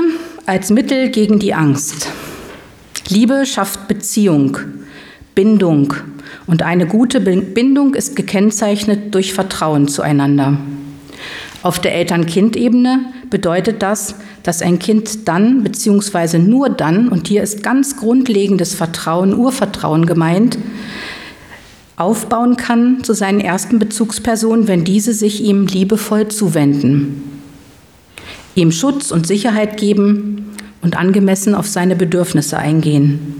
als 0.46 0.70
Mittel 0.70 1.10
gegen 1.10 1.40
die 1.40 1.54
Angst. 1.54 2.10
Liebe 3.10 3.46
schafft 3.46 3.88
Beziehung, 3.88 4.58
Bindung 5.36 5.94
und 6.48 6.64
eine 6.64 6.88
gute 6.88 7.20
Bindung 7.20 7.94
ist 7.94 8.16
gekennzeichnet 8.16 9.14
durch 9.14 9.34
Vertrauen 9.34 9.88
zueinander. 9.88 10.58
Auf 11.62 11.80
der 11.80 11.96
Eltern-Kind-Ebene 11.96 13.02
bedeutet 13.30 13.82
das, 13.82 14.16
dass 14.44 14.62
ein 14.62 14.80
Kind 14.80 15.28
dann, 15.28 15.64
beziehungsweise 15.64 16.40
nur 16.40 16.70
dann, 16.70 17.10
und 17.10 17.28
hier 17.28 17.44
ist 17.44 17.64
ganz 17.64 17.98
grundlegendes 17.98 18.76
Vertrauen, 18.76 19.34
Urvertrauen 19.34 20.06
gemeint, 20.06 20.58
aufbauen 21.98 22.56
kann 22.56 23.04
zu 23.04 23.14
seinen 23.14 23.40
ersten 23.40 23.80
Bezugspersonen, 23.80 24.68
wenn 24.68 24.84
diese 24.84 25.14
sich 25.14 25.44
ihm 25.44 25.66
liebevoll 25.66 26.28
zuwenden 26.28 27.36
ihm 28.56 28.72
Schutz 28.72 29.12
und 29.12 29.28
Sicherheit 29.28 29.78
geben 29.78 30.56
und 30.82 30.98
angemessen 30.98 31.54
auf 31.54 31.68
seine 31.68 31.96
Bedürfnisse 31.96 32.58
eingehen. 32.58 33.36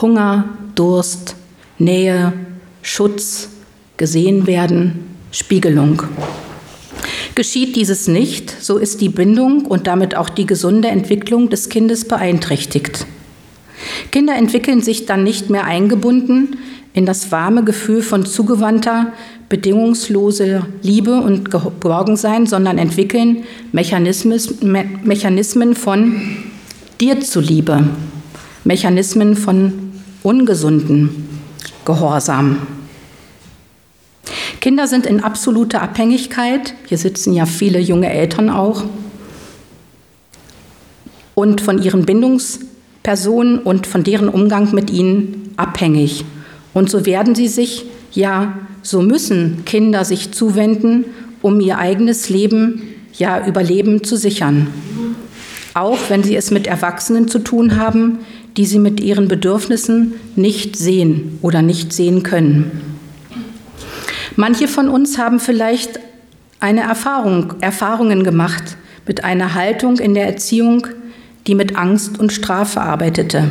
Hunger, 0.00 0.48
Durst, 0.80 1.36
Nähe, 1.76 2.32
Schutz, 2.80 3.50
gesehen 3.98 4.46
werden, 4.46 5.04
Spiegelung. 5.30 6.04
Geschieht 7.34 7.76
dieses 7.76 8.08
nicht, 8.08 8.50
so 8.62 8.78
ist 8.78 9.02
die 9.02 9.10
Bindung 9.10 9.66
und 9.66 9.86
damit 9.86 10.16
auch 10.16 10.30
die 10.30 10.46
gesunde 10.46 10.88
Entwicklung 10.88 11.50
des 11.50 11.68
Kindes 11.68 12.08
beeinträchtigt. 12.08 13.04
Kinder 14.10 14.34
entwickeln 14.36 14.80
sich 14.80 15.04
dann 15.04 15.22
nicht 15.22 15.50
mehr 15.50 15.66
eingebunden 15.66 16.56
in 16.94 17.04
das 17.04 17.30
warme 17.30 17.62
Gefühl 17.62 18.00
von 18.00 18.24
zugewandter, 18.24 19.12
bedingungslose 19.50 20.64
Liebe 20.80 21.20
und 21.20 21.50
Geborgensein, 21.50 22.46
sondern 22.46 22.78
entwickeln 22.78 23.44
Mechanismen 23.72 25.74
von 25.74 26.22
dir 26.98 27.20
zuliebe, 27.20 27.86
Mechanismen 28.64 29.36
von 29.36 29.89
ungesunden 30.22 31.28
Gehorsam. 31.84 32.66
Kinder 34.60 34.86
sind 34.86 35.06
in 35.06 35.24
absoluter 35.24 35.80
Abhängigkeit, 35.80 36.74
hier 36.86 36.98
sitzen 36.98 37.32
ja 37.32 37.46
viele 37.46 37.80
junge 37.80 38.10
Eltern 38.10 38.50
auch, 38.50 38.84
und 41.34 41.62
von 41.62 41.82
ihren 41.82 42.04
Bindungspersonen 42.04 43.60
und 43.60 43.86
von 43.86 44.04
deren 44.04 44.28
Umgang 44.28 44.74
mit 44.74 44.90
ihnen 44.90 45.52
abhängig. 45.56 46.24
Und 46.74 46.90
so 46.90 47.06
werden 47.06 47.34
sie 47.34 47.48
sich 47.48 47.86
ja 48.12 48.58
so 48.82 49.02
müssen 49.02 49.64
Kinder 49.64 50.04
sich 50.04 50.32
zuwenden, 50.32 51.06
um 51.42 51.60
ihr 51.60 51.78
eigenes 51.78 52.28
Leben, 52.28 52.82
ja 53.14 53.46
Überleben 53.46 54.04
zu 54.04 54.16
sichern. 54.16 54.68
Auch 55.74 55.98
wenn 56.08 56.22
sie 56.22 56.36
es 56.36 56.50
mit 56.50 56.66
Erwachsenen 56.66 57.28
zu 57.28 57.38
tun 57.38 57.76
haben, 57.76 58.18
die 58.56 58.66
sie 58.66 58.78
mit 58.78 59.00
ihren 59.00 59.28
Bedürfnissen 59.28 60.14
nicht 60.36 60.76
sehen 60.76 61.38
oder 61.42 61.62
nicht 61.62 61.92
sehen 61.92 62.22
können. 62.22 62.98
Manche 64.36 64.68
von 64.68 64.88
uns 64.88 65.18
haben 65.18 65.40
vielleicht 65.40 66.00
eine 66.60 66.82
Erfahrung, 66.82 67.54
Erfahrungen 67.60 68.24
gemacht 68.24 68.76
mit 69.06 69.24
einer 69.24 69.54
Haltung 69.54 69.98
in 69.98 70.14
der 70.14 70.26
Erziehung, 70.26 70.86
die 71.46 71.54
mit 71.54 71.76
Angst 71.76 72.18
und 72.18 72.32
Strafe 72.32 72.80
arbeitete. 72.80 73.50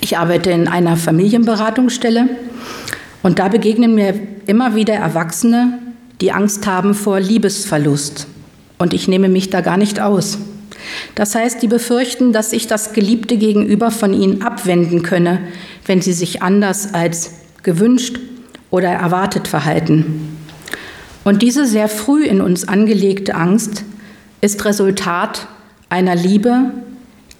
Ich 0.00 0.18
arbeite 0.18 0.50
in 0.50 0.68
einer 0.68 0.96
Familienberatungsstelle 0.96 2.28
und 3.22 3.38
da 3.38 3.48
begegnen 3.48 3.94
mir 3.94 4.14
immer 4.46 4.74
wieder 4.74 4.94
Erwachsene, 4.94 5.78
die 6.20 6.32
Angst 6.32 6.66
haben 6.66 6.94
vor 6.94 7.20
Liebesverlust. 7.20 8.26
Und 8.78 8.92
ich 8.92 9.08
nehme 9.08 9.28
mich 9.28 9.50
da 9.50 9.60
gar 9.60 9.76
nicht 9.76 10.00
aus. 10.00 10.38
Das 11.14 11.34
heißt, 11.34 11.62
die 11.62 11.68
befürchten, 11.68 12.32
dass 12.32 12.50
sich 12.50 12.66
das 12.66 12.92
Geliebte 12.92 13.36
gegenüber 13.36 13.90
von 13.90 14.12
ihnen 14.12 14.42
abwenden 14.42 15.02
könne, 15.02 15.40
wenn 15.86 16.02
sie 16.02 16.12
sich 16.12 16.42
anders 16.42 16.94
als 16.94 17.32
gewünscht 17.62 18.18
oder 18.70 18.88
erwartet 18.88 19.48
verhalten. 19.48 20.36
Und 21.24 21.42
diese 21.42 21.66
sehr 21.66 21.88
früh 21.88 22.24
in 22.24 22.40
uns 22.40 22.68
angelegte 22.68 23.34
Angst 23.34 23.84
ist 24.40 24.64
Resultat 24.64 25.46
einer 25.88 26.14
Liebe, 26.14 26.72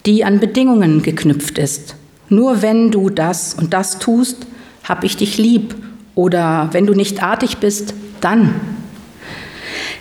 die 0.07 0.25
an 0.25 0.41
Bedingungen 0.41 1.03
geknüpft 1.03 1.59
ist. 1.59 1.97
Nur 2.29 2.63
wenn 2.63 2.91
du 2.91 3.11
das 3.11 3.55
und 3.55 3.75
das 3.75 3.99
tust, 3.99 4.47
hab 4.85 5.05
ich 5.05 5.17
dich 5.17 5.39
lieb 5.39 5.75
oder 6.15 6.69
wenn 6.73 6.87
du 6.87 6.95
nicht 6.95 7.23
artig 7.23 7.59
bist, 7.59 7.95
dann. 8.21 8.55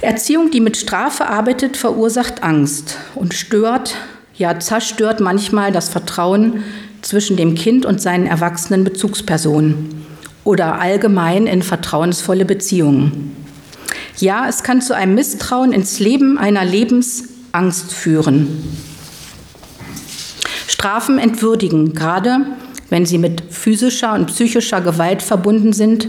Erziehung, 0.03 0.51
die 0.51 0.61
mit 0.61 0.77
Strafe 0.77 1.27
arbeitet, 1.27 1.77
verursacht 1.77 2.43
Angst 2.43 2.97
und 3.15 3.33
stört, 3.33 3.95
ja 4.35 4.59
zerstört 4.59 5.19
manchmal 5.19 5.71
das 5.71 5.89
Vertrauen 5.89 6.63
zwischen 7.01 7.37
dem 7.37 7.55
Kind 7.55 7.85
und 7.85 8.01
seinen 8.01 8.27
erwachsenen 8.27 8.83
Bezugspersonen 8.83 10.05
oder 10.43 10.79
allgemein 10.79 11.47
in 11.47 11.61
vertrauensvolle 11.61 12.45
Beziehungen. 12.45 13.35
Ja, 14.17 14.47
es 14.47 14.63
kann 14.63 14.81
zu 14.81 14.95
einem 14.95 15.15
Misstrauen 15.15 15.73
ins 15.73 15.99
Leben 15.99 16.37
einer 16.37 16.65
Lebensangst 16.65 17.91
führen. 17.91 18.63
Strafen 20.67 21.19
entwürdigen, 21.19 21.93
gerade 21.93 22.45
wenn 22.89 23.05
sie 23.05 23.17
mit 23.17 23.43
physischer 23.49 24.13
und 24.13 24.27
psychischer 24.27 24.81
Gewalt 24.81 25.21
verbunden 25.21 25.73
sind 25.73 26.07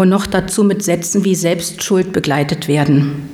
und 0.00 0.08
noch 0.08 0.26
dazu 0.26 0.64
mit 0.64 0.82
Sätzen 0.82 1.26
wie 1.26 1.34
Selbstschuld 1.34 2.12
begleitet 2.12 2.68
werden. 2.68 3.28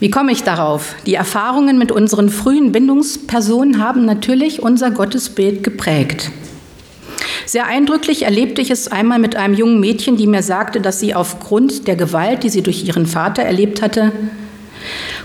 Wie 0.00 0.10
komme 0.10 0.32
ich 0.32 0.42
darauf? 0.42 0.94
Die 1.04 1.12
Erfahrungen 1.12 1.76
mit 1.76 1.92
unseren 1.92 2.30
frühen 2.30 2.72
Bindungspersonen 2.72 3.82
haben 3.84 4.06
natürlich 4.06 4.62
unser 4.62 4.90
Gottesbild 4.90 5.62
geprägt. 5.62 6.30
Sehr 7.44 7.66
eindrücklich 7.66 8.22
erlebte 8.22 8.62
ich 8.62 8.70
es 8.70 8.88
einmal 8.88 9.18
mit 9.18 9.36
einem 9.36 9.52
jungen 9.52 9.78
Mädchen, 9.78 10.16
die 10.16 10.26
mir 10.26 10.42
sagte, 10.42 10.80
dass 10.80 11.00
sie 11.00 11.14
aufgrund 11.14 11.86
der 11.86 11.96
Gewalt, 11.96 12.44
die 12.44 12.48
sie 12.48 12.62
durch 12.62 12.82
ihren 12.86 13.04
Vater 13.04 13.42
erlebt 13.42 13.82
hatte, 13.82 14.10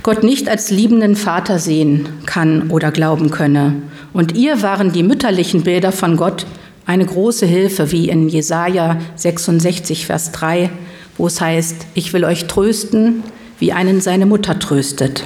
Gott 0.03 0.23
nicht 0.23 0.49
als 0.49 0.71
liebenden 0.71 1.15
Vater 1.15 1.57
sehen 1.57 2.09
kann 2.25 2.69
oder 2.69 2.91
glauben 2.91 3.31
könne 3.31 3.75
und 4.11 4.35
ihr 4.35 4.61
waren 4.61 4.91
die 4.91 5.03
mütterlichen 5.03 5.63
Bilder 5.63 5.91
von 5.91 6.17
Gott 6.17 6.45
eine 6.89 7.05
große 7.05 7.45
Hilfe, 7.45 7.91
wie 7.91 8.09
in 8.09 8.29
Jesaja 8.29 8.97
66, 9.15 10.07
Vers 10.07 10.31
3, 10.31 10.71
wo 11.17 11.27
es 11.27 11.39
heißt: 11.39 11.85
Ich 11.93 12.13
will 12.13 12.25
euch 12.25 12.47
trösten, 12.47 13.21
wie 13.59 13.71
einen 13.71 14.01
seine 14.01 14.25
Mutter 14.25 14.57
tröstet. 14.57 15.23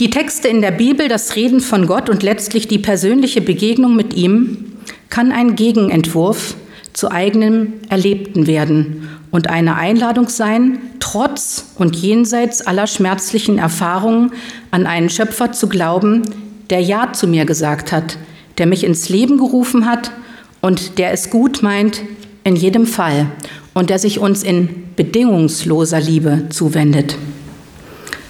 Die 0.00 0.10
Texte 0.10 0.48
in 0.48 0.60
der 0.60 0.72
Bibel, 0.72 1.06
das 1.06 1.36
Reden 1.36 1.60
von 1.60 1.86
Gott 1.86 2.10
und 2.10 2.24
letztlich 2.24 2.66
die 2.66 2.80
persönliche 2.80 3.40
Begegnung 3.40 3.94
mit 3.94 4.12
ihm 4.14 4.72
kann 5.08 5.30
ein 5.30 5.54
Gegenentwurf 5.54 6.56
zu 6.94 7.12
eigenem 7.12 7.74
Erlebten 7.88 8.48
werden 8.48 9.08
und 9.30 9.48
eine 9.50 9.76
Einladung 9.76 10.28
sein, 10.28 10.78
trotz 10.98 11.66
und 11.76 11.94
jenseits 11.94 12.66
aller 12.66 12.88
schmerzlichen 12.88 13.58
Erfahrungen 13.58 14.32
an 14.72 14.86
einen 14.86 15.10
Schöpfer 15.10 15.52
zu 15.52 15.68
glauben, 15.68 16.22
der 16.70 16.80
Ja 16.80 17.12
zu 17.12 17.28
mir 17.28 17.44
gesagt 17.44 17.92
hat, 17.92 18.18
der 18.58 18.66
mich 18.66 18.84
ins 18.84 19.08
Leben 19.08 19.38
gerufen 19.38 19.86
hat 19.86 20.12
und 20.60 20.98
der 20.98 21.12
es 21.12 21.30
gut 21.30 21.62
meint 21.62 22.02
in 22.44 22.56
jedem 22.56 22.86
Fall 22.86 23.26
und 23.74 23.90
der 23.90 23.98
sich 23.98 24.18
uns 24.18 24.42
in 24.42 24.84
bedingungsloser 24.96 26.00
Liebe 26.00 26.48
zuwendet. 26.50 27.16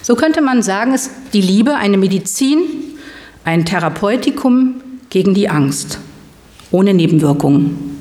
So 0.01 0.15
könnte 0.15 0.41
man 0.41 0.61
sagen, 0.61 0.93
ist 0.93 1.11
die 1.33 1.41
Liebe 1.41 1.75
eine 1.75 1.97
Medizin, 1.97 2.59
ein 3.45 3.65
Therapeutikum 3.65 4.75
gegen 5.09 5.33
die 5.33 5.49
Angst, 5.49 5.99
ohne 6.71 6.93
Nebenwirkungen. 6.93 7.93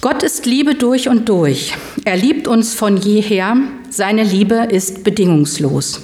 Gott 0.00 0.22
ist 0.24 0.46
Liebe 0.46 0.74
durch 0.74 1.08
und 1.08 1.28
durch. 1.28 1.74
Er 2.04 2.16
liebt 2.16 2.48
uns 2.48 2.74
von 2.74 2.96
jeher. 2.96 3.56
Seine 3.88 4.24
Liebe 4.24 4.66
ist 4.68 5.04
bedingungslos. 5.04 6.02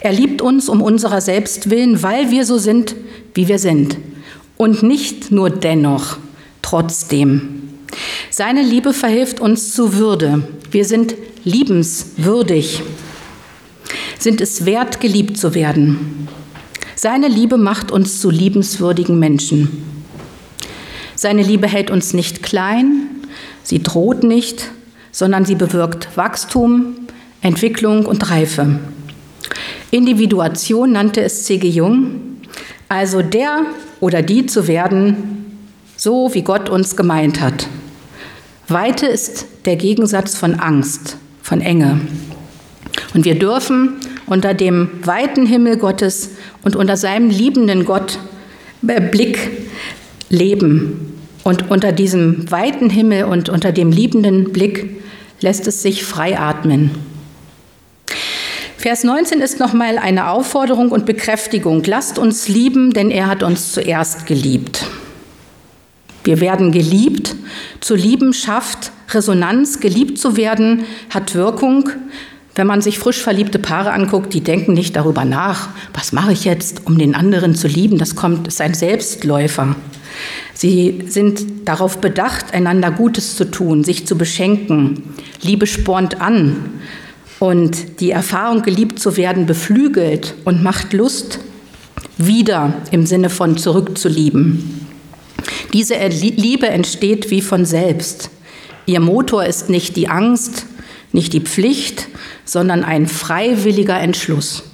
Er 0.00 0.12
liebt 0.12 0.42
uns 0.42 0.68
um 0.68 0.82
unserer 0.82 1.20
selbst 1.20 1.70
willen, 1.70 2.02
weil 2.02 2.30
wir 2.30 2.44
so 2.44 2.58
sind, 2.58 2.94
wie 3.34 3.48
wir 3.48 3.58
sind. 3.58 3.96
Und 4.56 4.82
nicht 4.82 5.30
nur 5.30 5.50
dennoch, 5.50 6.18
trotzdem. 6.62 7.62
Seine 8.30 8.62
Liebe 8.62 8.92
verhilft 8.92 9.40
uns 9.40 9.72
zu 9.72 9.94
Würde. 9.94 10.42
Wir 10.70 10.84
sind 10.84 11.14
liebenswürdig, 11.44 12.82
sind 14.18 14.40
es 14.40 14.66
wert, 14.66 15.00
geliebt 15.00 15.38
zu 15.38 15.54
werden. 15.54 16.28
Seine 16.94 17.28
Liebe 17.28 17.56
macht 17.56 17.90
uns 17.90 18.20
zu 18.20 18.30
liebenswürdigen 18.30 19.18
Menschen. 19.18 19.82
Seine 21.16 21.42
Liebe 21.42 21.66
hält 21.66 21.90
uns 21.90 22.12
nicht 22.12 22.42
klein, 22.42 23.08
sie 23.62 23.82
droht 23.82 24.22
nicht, 24.22 24.70
sondern 25.12 25.44
sie 25.44 25.54
bewirkt 25.54 26.16
Wachstum, 26.16 26.94
Entwicklung 27.40 28.06
und 28.06 28.30
Reife. 28.30 28.78
Individuation 29.90 30.92
nannte 30.92 31.22
es 31.22 31.44
C.G. 31.44 31.68
Jung, 31.68 32.20
also 32.88 33.22
der 33.22 33.66
oder 34.00 34.22
die 34.22 34.46
zu 34.46 34.68
werden, 34.68 35.68
so 35.96 36.32
wie 36.32 36.42
Gott 36.42 36.68
uns 36.68 36.96
gemeint 36.96 37.40
hat. 37.40 37.66
Weite 38.68 39.06
ist 39.06 39.46
der 39.64 39.76
Gegensatz 39.76 40.36
von 40.36 40.54
Angst, 40.54 41.16
von 41.42 41.60
Enge. 41.60 42.00
Und 43.14 43.24
wir 43.24 43.36
dürfen 43.36 43.96
unter 44.26 44.54
dem 44.54 44.88
weiten 45.04 45.44
Himmel 45.44 45.76
Gottes 45.76 46.30
und 46.62 46.76
unter 46.76 46.96
seinem 46.96 47.30
liebenden 47.30 47.84
Gott 47.84 48.18
äh, 48.86 49.00
Blick 49.00 49.50
leben 50.28 51.18
und 51.42 51.70
unter 51.70 51.90
diesem 51.90 52.50
weiten 52.50 52.90
Himmel 52.90 53.24
und 53.24 53.48
unter 53.48 53.72
dem 53.72 53.90
liebenden 53.90 54.52
Blick 54.52 55.02
lässt 55.40 55.66
es 55.66 55.82
sich 55.82 56.04
frei 56.04 56.38
atmen. 56.38 56.90
Vers 58.80 59.04
19 59.04 59.42
ist 59.42 59.60
nochmal 59.60 59.98
eine 59.98 60.30
Aufforderung 60.30 60.90
und 60.90 61.04
Bekräftigung. 61.04 61.82
Lasst 61.84 62.18
uns 62.18 62.48
lieben, 62.48 62.94
denn 62.94 63.10
er 63.10 63.26
hat 63.26 63.42
uns 63.42 63.72
zuerst 63.72 64.24
geliebt. 64.24 64.86
Wir 66.24 66.40
werden 66.40 66.72
geliebt. 66.72 67.36
Zu 67.80 67.94
lieben 67.94 68.32
schafft 68.32 68.90
Resonanz. 69.10 69.80
Geliebt 69.80 70.16
zu 70.16 70.38
werden 70.38 70.84
hat 71.10 71.34
Wirkung. 71.34 71.90
Wenn 72.54 72.66
man 72.66 72.80
sich 72.80 72.98
frisch 72.98 73.18
verliebte 73.18 73.58
Paare 73.58 73.92
anguckt, 73.92 74.32
die 74.32 74.40
denken 74.40 74.72
nicht 74.72 74.96
darüber 74.96 75.26
nach, 75.26 75.68
was 75.92 76.12
mache 76.12 76.32
ich 76.32 76.46
jetzt, 76.46 76.86
um 76.86 76.96
den 76.96 77.14
anderen 77.14 77.54
zu 77.54 77.68
lieben. 77.68 77.98
Das 77.98 78.16
kommt, 78.16 78.48
ist 78.48 78.62
ein 78.62 78.72
Selbstläufer. 78.72 79.76
Sie 80.54 81.04
sind 81.06 81.68
darauf 81.68 81.98
bedacht, 81.98 82.54
einander 82.54 82.90
Gutes 82.90 83.36
zu 83.36 83.44
tun, 83.44 83.84
sich 83.84 84.06
zu 84.06 84.16
beschenken. 84.16 85.02
Liebe 85.42 85.66
spornt 85.66 86.22
an 86.22 86.80
und 87.40 88.00
die 88.00 88.12
Erfahrung, 88.12 88.62
geliebt 88.62 89.00
zu 89.00 89.16
werden, 89.16 89.46
beflügelt 89.46 90.34
und 90.44 90.62
macht 90.62 90.92
Lust, 90.92 91.40
wieder 92.18 92.74
im 92.90 93.06
Sinne 93.06 93.30
von 93.30 93.56
zurückzulieben. 93.56 94.86
Diese 95.72 95.94
Liebe 95.96 96.68
entsteht 96.68 97.30
wie 97.30 97.40
von 97.40 97.64
selbst. 97.64 98.30
Ihr 98.84 99.00
Motor 99.00 99.46
ist 99.46 99.70
nicht 99.70 99.96
die 99.96 100.08
Angst, 100.08 100.66
nicht 101.12 101.32
die 101.32 101.40
Pflicht, 101.40 102.08
sondern 102.44 102.84
ein 102.84 103.06
freiwilliger 103.06 103.98
Entschluss. 103.98 104.64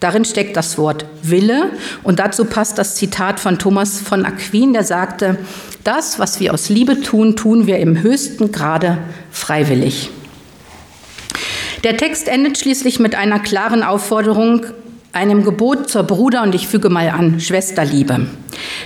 Darin 0.00 0.24
steckt 0.24 0.56
das 0.56 0.76
Wort 0.76 1.06
Wille 1.22 1.70
und 2.02 2.18
dazu 2.18 2.44
passt 2.44 2.78
das 2.78 2.96
Zitat 2.96 3.38
von 3.40 3.58
Thomas 3.58 4.00
von 4.00 4.24
Aquin, 4.24 4.72
der 4.72 4.84
sagte, 4.84 5.38
das, 5.84 6.18
was 6.18 6.40
wir 6.40 6.52
aus 6.52 6.68
Liebe 6.68 7.00
tun, 7.00 7.36
tun 7.36 7.66
wir 7.66 7.78
im 7.78 8.02
höchsten 8.02 8.50
Grade 8.50 8.98
freiwillig. 9.30 10.10
Der 11.84 11.96
Text 11.96 12.26
endet 12.26 12.58
schließlich 12.58 12.98
mit 12.98 13.14
einer 13.14 13.38
klaren 13.38 13.84
Aufforderung, 13.84 14.66
einem 15.12 15.44
Gebot 15.44 15.88
zur 15.88 16.02
Bruder 16.02 16.42
und 16.42 16.54
ich 16.54 16.66
füge 16.66 16.90
mal 16.90 17.08
an, 17.08 17.38
Schwesterliebe. 17.38 18.26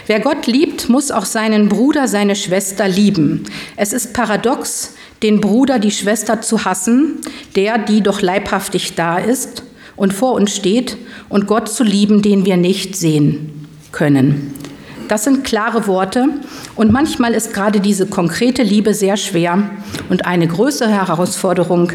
Wer 0.06 0.20
Gott 0.20 0.46
liebt, 0.46 0.90
muss 0.90 1.10
auch 1.10 1.24
seinen 1.24 1.70
Bruder, 1.70 2.06
seine 2.06 2.36
Schwester 2.36 2.86
lieben. 2.86 3.44
Es 3.76 3.94
ist 3.94 4.12
paradox, 4.12 4.94
den 5.22 5.40
Bruder, 5.40 5.78
die 5.78 5.90
Schwester 5.90 6.42
zu 6.42 6.66
hassen, 6.66 7.18
der, 7.56 7.78
die 7.78 8.02
doch 8.02 8.20
leibhaftig 8.20 8.94
da 8.94 9.16
ist 9.16 9.62
und 9.96 10.12
vor 10.12 10.32
uns 10.34 10.54
steht 10.54 10.98
und 11.30 11.46
Gott 11.46 11.70
zu 11.70 11.84
lieben, 11.84 12.20
den 12.20 12.44
wir 12.44 12.58
nicht 12.58 12.94
sehen 12.94 13.68
können. 13.90 14.54
Das 15.08 15.24
sind 15.24 15.44
klare 15.44 15.86
Worte 15.86 16.26
und 16.76 16.92
manchmal 16.92 17.32
ist 17.32 17.54
gerade 17.54 17.80
diese 17.80 18.06
konkrete 18.06 18.62
Liebe 18.62 18.94
sehr 18.94 19.16
schwer 19.16 19.62
und 20.10 20.26
eine 20.26 20.46
größere 20.46 20.90
Herausforderung 20.90 21.92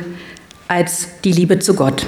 als 0.68 1.08
die 1.24 1.32
Liebe 1.32 1.60
zu 1.60 1.74
Gott. 1.74 2.06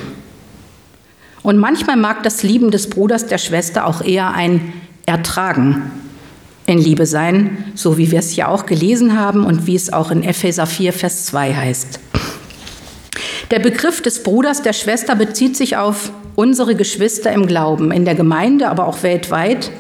Und 1.42 1.58
manchmal 1.58 1.98
mag 1.98 2.24
das 2.24 2.44
Lieben 2.44 2.72
des 2.72 2.90
Bruders, 2.90 3.26
der 3.28 3.38
Schwester 3.38 3.86
auch 3.86 4.02
eher 4.02 4.34
ein 4.34 4.74
Ertragen 5.06 5.92
in 6.66 6.78
Liebe 6.78 7.06
sein, 7.06 7.72
so 7.74 7.98
wie 7.98 8.12
wir 8.12 8.20
es 8.20 8.36
ja 8.36 8.48
auch 8.48 8.66
gelesen 8.66 9.18
haben 9.18 9.46
und 9.46 9.66
wie 9.66 9.76
es 9.76 9.92
auch 9.92 10.12
in 10.12 10.24
Epheser 10.24 10.68
4, 10.68 10.94
Vers 10.94 11.26
2 11.26 11.56
heißt. 11.56 12.00
Der 13.50 13.60
Begriff 13.60 14.02
des 14.02 14.22
Bruders, 14.22 14.62
der 14.62 14.74
Schwester 14.74 15.16
bezieht 15.16 15.58
sich 15.58 15.78
auf 15.78 16.12
unsere 16.36 16.76
Geschwister 16.76 17.32
im 17.32 17.48
Glauben, 17.48 17.92
in 17.92 18.06
der 18.06 18.14
Gemeinde, 18.14 18.70
aber 18.70 18.86
auch 18.86 19.02
weltweit, 19.02 19.72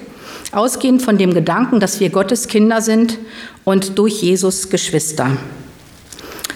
ausgehend 0.52 1.04
von 1.04 1.20
dem 1.20 1.34
Gedanken, 1.36 1.80
dass 1.80 2.00
wir 2.00 2.10
Gottes 2.10 2.48
Kinder 2.48 2.82
sind 2.82 3.20
und 3.66 4.00
durch 4.00 4.24
Jesus 4.24 4.70
Geschwister. 4.70 5.38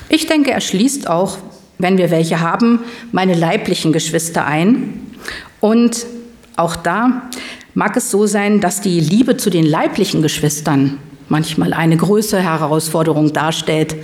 Ich 0.10 0.26
denke, 0.26 0.52
er 0.52 0.62
schließt 0.62 1.08
auch, 1.08 1.38
wenn 1.78 1.98
wir 1.98 2.12
welche 2.12 2.40
haben, 2.40 2.80
meine 3.12 3.34
leiblichen 3.34 3.94
Geschwister 3.94 4.46
ein. 4.46 5.02
Und 5.60 6.06
auch 6.56 6.76
da 6.76 7.24
mag 7.74 7.98
es 7.98 8.12
so 8.12 8.26
sein, 8.26 8.62
dass 8.62 8.82
die 8.82 9.00
Liebe 9.00 9.38
zu 9.38 9.50
den 9.50 9.66
leiblichen 9.66 10.22
Geschwistern 10.22 10.98
manchmal 11.30 11.74
eine 11.74 11.98
größere 11.98 12.44
Herausforderung 12.44 13.34
darstellt 13.34 13.96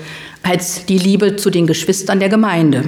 als 0.42 0.86
die 0.86 0.98
Liebe 0.98 1.36
zu 1.36 1.50
den 1.50 1.68
Geschwistern 1.68 2.20
der 2.20 2.30
Gemeinde. 2.30 2.86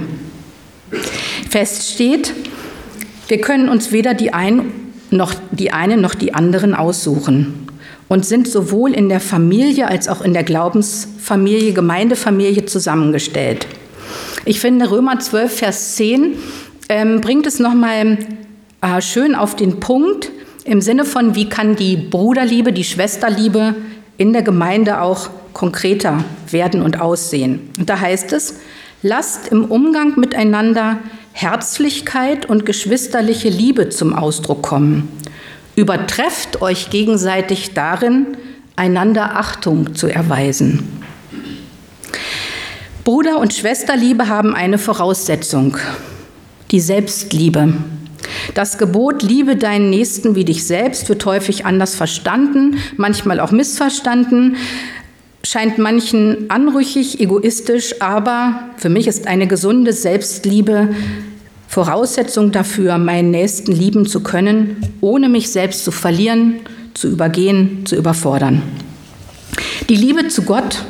Fest 1.48 1.94
steht, 1.94 2.32
wir 3.28 3.40
können 3.40 3.68
uns 3.68 3.92
weder 3.92 4.14
die, 4.14 4.32
ein, 4.32 4.72
noch 5.10 5.34
die 5.52 5.72
eine 5.72 5.96
noch 5.96 6.14
die 6.14 6.34
anderen 6.34 6.74
aussuchen 6.74 7.68
und 8.08 8.26
sind 8.26 8.48
sowohl 8.48 8.92
in 8.92 9.08
der 9.08 9.20
Familie 9.20 9.88
als 9.88 10.08
auch 10.08 10.22
in 10.22 10.34
der 10.34 10.44
Glaubensfamilie, 10.44 11.72
Gemeindefamilie 11.72 12.66
zusammengestellt. 12.66 13.66
Ich 14.44 14.58
finde, 14.58 14.90
Römer 14.90 15.20
12, 15.20 15.56
Vers 15.56 15.94
10 15.96 16.36
ähm, 16.88 17.20
bringt 17.20 17.46
es 17.46 17.60
nochmal 17.60 18.18
äh, 18.80 19.00
schön 19.00 19.34
auf 19.36 19.54
den 19.54 19.78
Punkt 19.78 20.30
im 20.64 20.80
Sinne 20.80 21.04
von, 21.04 21.34
wie 21.34 21.48
kann 21.48 21.76
die 21.76 21.96
Bruderliebe, 21.96 22.72
die 22.72 22.84
Schwesterliebe 22.84 23.74
in 24.16 24.32
der 24.32 24.42
Gemeinde 24.42 25.00
auch 25.00 25.30
konkreter 25.52 26.24
werden 26.50 26.82
und 26.82 27.00
aussehen. 27.00 27.70
Und 27.78 27.88
da 27.88 28.00
heißt 28.00 28.32
es, 28.32 28.56
lasst 29.02 29.48
im 29.48 29.64
Umgang 29.64 30.18
miteinander 30.18 30.98
Herzlichkeit 31.32 32.46
und 32.46 32.66
geschwisterliche 32.66 33.48
Liebe 33.48 33.88
zum 33.90 34.14
Ausdruck 34.14 34.62
kommen. 34.62 35.08
Übertrefft 35.76 36.60
euch 36.62 36.90
gegenseitig 36.90 37.74
darin, 37.74 38.36
einander 38.76 39.36
Achtung 39.36 39.94
zu 39.94 40.08
erweisen. 40.08 41.02
Bruder- 43.04 43.38
und 43.38 43.52
Schwesterliebe 43.52 44.28
haben 44.28 44.54
eine 44.54 44.78
Voraussetzung, 44.78 45.76
die 46.70 46.78
Selbstliebe. 46.78 47.74
Das 48.54 48.78
Gebot, 48.78 49.24
liebe 49.24 49.56
deinen 49.56 49.90
Nächsten 49.90 50.36
wie 50.36 50.44
dich 50.44 50.64
selbst, 50.64 51.08
wird 51.08 51.26
häufig 51.26 51.66
anders 51.66 51.96
verstanden, 51.96 52.76
manchmal 52.96 53.40
auch 53.40 53.50
missverstanden. 53.50 54.56
scheint 55.44 55.78
manchen 55.78 56.48
anrüchig, 56.48 57.18
egoistisch, 57.18 58.00
aber 58.00 58.70
für 58.76 58.88
mich 58.88 59.08
ist 59.08 59.26
eine 59.26 59.48
gesunde 59.48 59.92
Selbstliebe 59.92 60.94
Voraussetzung 61.66 62.52
dafür, 62.52 62.98
meinen 62.98 63.32
Nächsten 63.32 63.72
lieben 63.72 64.06
zu 64.06 64.22
können, 64.22 64.76
ohne 65.00 65.28
mich 65.28 65.50
selbst 65.50 65.84
zu 65.84 65.90
verlieren, 65.90 66.60
zu 66.94 67.08
übergehen, 67.08 67.84
zu 67.86 67.96
überfordern. 67.96 68.62
Die 69.88 69.96
Liebe 69.96 70.28
zu 70.28 70.42
Gott, 70.42 70.84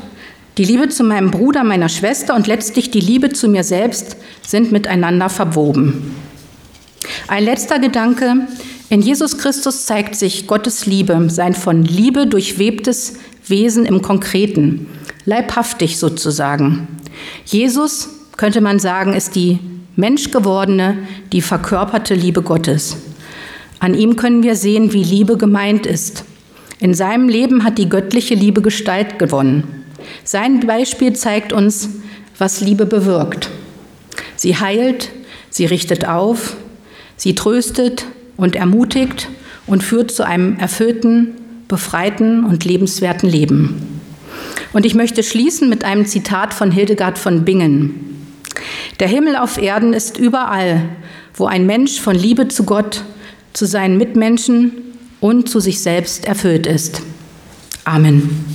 die 0.58 0.64
Liebe 0.64 0.88
zu 0.88 1.02
meinem 1.02 1.30
Bruder, 1.30 1.64
meiner 1.64 1.88
Schwester 1.88 2.34
und 2.34 2.46
letztlich 2.46 2.90
die 2.90 3.00
Liebe 3.00 3.30
zu 3.30 3.48
mir 3.48 3.64
selbst 3.64 4.16
sind 4.46 4.70
miteinander 4.70 5.30
verwoben. 5.30 6.14
Ein 7.28 7.44
letzter 7.44 7.78
Gedanke. 7.78 8.46
In 8.90 9.00
Jesus 9.00 9.38
Christus 9.38 9.86
zeigt 9.86 10.14
sich 10.14 10.46
Gottes 10.46 10.84
Liebe, 10.84 11.28
sein 11.30 11.54
von 11.54 11.82
Liebe 11.82 12.26
durchwebtes 12.26 13.14
Wesen 13.46 13.86
im 13.86 14.02
Konkreten, 14.02 14.86
leibhaftig 15.24 15.98
sozusagen. 15.98 16.86
Jesus, 17.46 18.10
könnte 18.36 18.60
man 18.60 18.78
sagen, 18.78 19.14
ist 19.14 19.34
die 19.34 19.58
menschgewordene, 19.96 20.98
die 21.32 21.40
verkörperte 21.40 22.14
Liebe 22.14 22.42
Gottes. 22.42 22.96
An 23.78 23.94
ihm 23.94 24.16
können 24.16 24.42
wir 24.42 24.56
sehen, 24.56 24.92
wie 24.92 25.02
Liebe 25.02 25.38
gemeint 25.38 25.86
ist. 25.86 26.24
In 26.78 26.92
seinem 26.92 27.28
Leben 27.28 27.64
hat 27.64 27.78
die 27.78 27.88
göttliche 27.88 28.34
Liebe 28.34 28.60
Gestalt 28.60 29.18
gewonnen. 29.18 29.81
Sein 30.24 30.60
Beispiel 30.60 31.14
zeigt 31.14 31.52
uns, 31.52 31.88
was 32.38 32.60
Liebe 32.60 32.86
bewirkt. 32.86 33.50
Sie 34.36 34.56
heilt, 34.56 35.10
sie 35.50 35.66
richtet 35.66 36.06
auf, 36.06 36.56
sie 37.16 37.34
tröstet 37.34 38.06
und 38.36 38.56
ermutigt 38.56 39.28
und 39.66 39.82
führt 39.82 40.10
zu 40.10 40.24
einem 40.24 40.58
erfüllten, 40.58 41.34
befreiten 41.68 42.44
und 42.44 42.64
lebenswerten 42.64 43.28
Leben. 43.28 44.00
Und 44.72 44.86
ich 44.86 44.94
möchte 44.94 45.22
schließen 45.22 45.68
mit 45.68 45.84
einem 45.84 46.06
Zitat 46.06 46.54
von 46.54 46.70
Hildegard 46.70 47.18
von 47.18 47.44
Bingen. 47.44 48.26
Der 49.00 49.08
Himmel 49.08 49.36
auf 49.36 49.58
Erden 49.58 49.92
ist 49.92 50.18
überall, 50.18 50.82
wo 51.34 51.46
ein 51.46 51.66
Mensch 51.66 52.00
von 52.00 52.14
Liebe 52.14 52.48
zu 52.48 52.64
Gott, 52.64 53.04
zu 53.52 53.66
seinen 53.66 53.98
Mitmenschen 53.98 54.72
und 55.20 55.48
zu 55.48 55.60
sich 55.60 55.80
selbst 55.80 56.26
erfüllt 56.26 56.66
ist. 56.66 57.02
Amen. 57.84 58.51